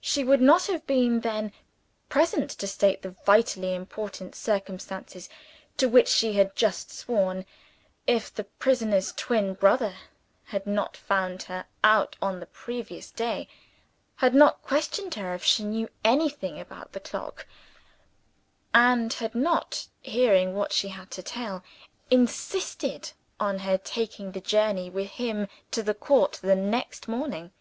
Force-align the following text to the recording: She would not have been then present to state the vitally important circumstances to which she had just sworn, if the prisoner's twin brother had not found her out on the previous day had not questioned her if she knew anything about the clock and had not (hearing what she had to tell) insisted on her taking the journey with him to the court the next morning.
She 0.00 0.24
would 0.24 0.40
not 0.40 0.62
have 0.68 0.86
been 0.86 1.20
then 1.20 1.52
present 2.08 2.48
to 2.52 2.66
state 2.66 3.02
the 3.02 3.10
vitally 3.10 3.74
important 3.74 4.34
circumstances 4.34 5.28
to 5.76 5.90
which 5.90 6.08
she 6.08 6.32
had 6.32 6.56
just 6.56 6.90
sworn, 6.90 7.44
if 8.06 8.32
the 8.34 8.44
prisoner's 8.44 9.12
twin 9.12 9.52
brother 9.52 9.94
had 10.44 10.66
not 10.66 10.96
found 10.96 11.42
her 11.52 11.66
out 11.84 12.16
on 12.22 12.40
the 12.40 12.46
previous 12.46 13.10
day 13.10 13.46
had 14.16 14.34
not 14.34 14.62
questioned 14.62 15.16
her 15.16 15.34
if 15.34 15.44
she 15.44 15.64
knew 15.64 15.90
anything 16.02 16.58
about 16.58 16.92
the 16.92 17.00
clock 17.00 17.46
and 18.72 19.12
had 19.12 19.34
not 19.34 19.86
(hearing 20.00 20.54
what 20.54 20.72
she 20.72 20.88
had 20.88 21.10
to 21.10 21.22
tell) 21.22 21.62
insisted 22.10 23.12
on 23.38 23.58
her 23.58 23.76
taking 23.76 24.32
the 24.32 24.40
journey 24.40 24.88
with 24.88 25.10
him 25.10 25.46
to 25.72 25.82
the 25.82 25.92
court 25.92 26.38
the 26.42 26.56
next 26.56 27.06
morning. 27.06 27.52